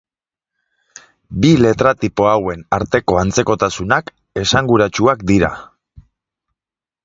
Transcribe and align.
Bi 1.43 1.51
letra-tipo 1.65 2.27
hauen 2.31 2.65
arteko 2.79 3.21
antzekotasunak 3.25 4.13
esanguratsuak 4.45 5.25
dira. 5.35 5.55